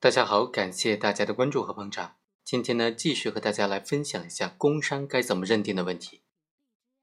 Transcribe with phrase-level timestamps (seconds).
[0.00, 2.14] 大家好，感谢大家的关注和捧场。
[2.44, 6.20] 今天呢，继续和大家来分享一下工伤该怎么认定的问题。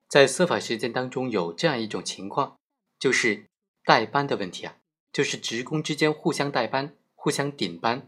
[0.07, 2.55] 在司法实践当中，有这样一种情况，
[2.97, 3.47] 就是
[3.83, 4.77] 代班的问题啊，
[5.11, 8.07] 就是职工之间互相代班、互相顶班。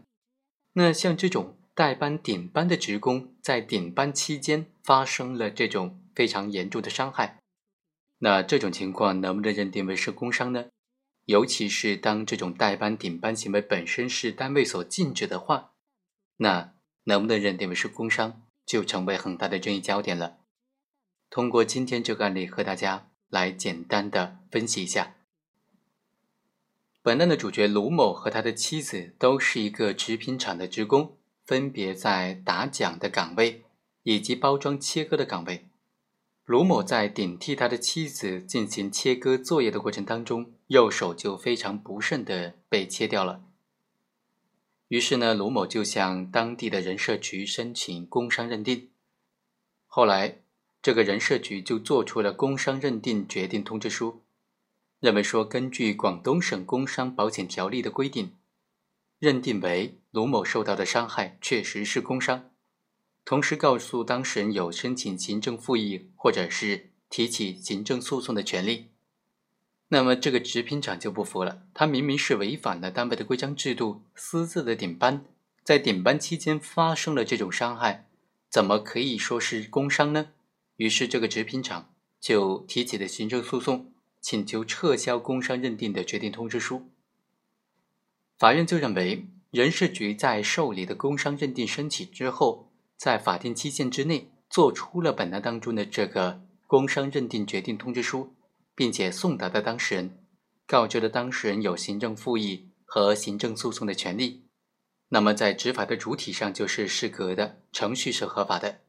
[0.72, 7.38] 那像这种代班顶班的职工，在顶班期间发生了这种非常严重的伤害，
[8.20, 10.64] 那这种情况能不能认定为是工伤呢？
[11.28, 15.72] 尤其是当这种代班顶班行为本身是单位所禁止的话，
[16.38, 16.72] 那
[17.04, 20.38] 能不能认定为是工伤，就成为很大的争议焦点了。
[21.28, 25.16] 通过今天这个案例和大家来简单的分析一下。
[27.02, 33.64] 本案的主角卢某和他的妻子都是一个食品厂的职工，分别在打桨的岗位
[34.02, 35.67] 以及包装切割的岗位。
[36.48, 43.42] 卢某在顶替他的妻子进行切割作业的过程当中，右手就非常不慎的被切掉了。
[44.88, 48.88] 于是呢，卢某就向当地的人社局申请工伤认定。
[49.86, 50.38] 后来，
[50.80, 54.22] 这个人社局就做出了工伤认定决定通知书，
[55.00, 58.32] 认为说根据广东省工伤保险条例的规定，
[59.18, 62.48] 认定为卢某受到的伤害确实是工伤。
[63.28, 68.86] 同时告诉当事人有申请行政复议或者是提起行政诉讼的权利。
[69.88, 75.26] 那么这个直品厂就不服了，他明明是违反了单位的规章制度，私自的顶班，
[75.62, 78.06] 在顶班期间发生了这种伤害，
[78.48, 80.28] 怎么可以说是工伤呢？
[80.76, 83.92] 于是这个直品厂就提起了行政诉讼，
[84.22, 86.88] 请求撤销工伤认定的决定通知书。
[88.38, 92.67] 法院就认为，人事局在受理的工伤认定申请之后。
[92.98, 98.34] 在法定期限之内做出了本案当中的这个工伤认定决定通知书，
[98.74, 100.18] 并且送达的当事人，
[100.66, 104.42] 告知了当事人有行政复议和行政诉讼的权利，
[105.10, 108.80] 那么在执法的主体上就是适格的，程序是合法的。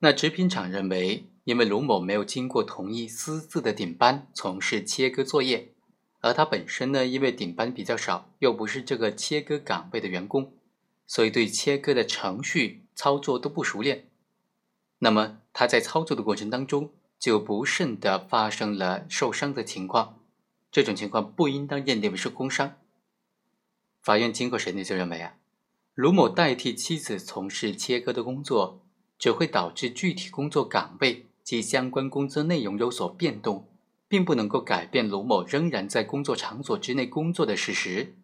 [0.00, 5.72] 那制品厂认为，因为卢某没有经过同意私自的顶班从事切割作业，
[6.20, 10.52] 而他本身呢，因为顶班比较少，又不是这个切割岗位的员工。
[11.06, 14.08] 所以，对切割的程序操作都不熟练，
[14.98, 20.18] 那么他在操作的过程当中就不慎的发生了受伤的情况，
[20.72, 22.74] 这种情况不应当认定为是工伤。
[24.02, 25.36] 法院经过审理就认为啊，
[25.94, 28.84] 卢某代替妻子从事切割的工作，
[29.16, 33.68] 只会导致具体工作岗位及相关工作内容有所变动，
[34.08, 38.16] 并不能够改变卢某仍然在工作场所之内工作的事实。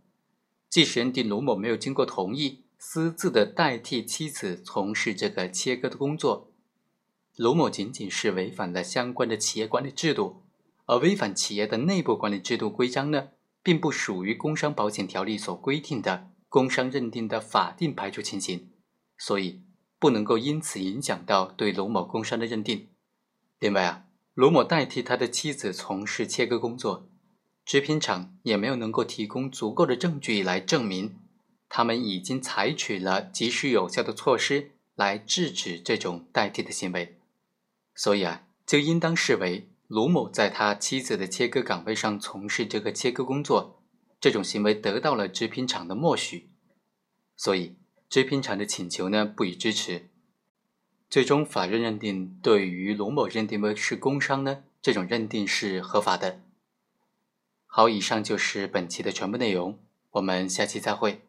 [0.68, 2.63] 即使认定卢某没有经过同意。
[2.86, 6.52] 私自的代替妻子从事这个切割的工作，
[7.34, 10.42] 卢某仅仅是违反了相关的企业管理制度，
[10.84, 13.28] 而违反企业的内部管理制度规章呢，
[13.62, 18.68] 并不属于工伤保险条例所规定的工伤认定的法定排除情形，
[19.16, 19.62] 所以
[19.98, 22.88] 不能够因此影响到对卢某工伤的认定。
[23.58, 27.08] 另外啊，卢某代替他的妻子从事切割工作，
[27.64, 31.16] 制品厂也没有能够提供足够的证据来证明。
[31.68, 37.18] 他们已经采取了及时有效的措施来制止这种代替的行为，
[37.94, 43.82] 所以啊，就应当视为卢某在他妻子的切割岗位上从事这个切割工作，
[44.20, 46.48] 这种行为得到了制品厂的默许，
[47.36, 47.76] 所以
[48.08, 50.08] 制品厂的请求呢不予支持。
[51.10, 56.40] 最终，法院认定对于卢某认定为是工伤呢，这种认定是合法的。
[57.66, 59.78] 好，以上就是本期的全部内容，
[60.12, 61.22] 我们下期再会。